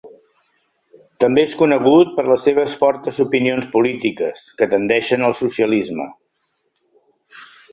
També 1.23 1.43
és 1.47 1.51
conegut 1.59 2.15
per 2.15 2.25
les 2.29 2.47
seves 2.49 2.73
fortes 2.79 3.19
opinions 3.25 3.67
polítiques, 3.75 4.43
que 4.61 4.69
tendeixen 4.75 5.29
al 5.29 5.37
socialisme. 5.45 6.09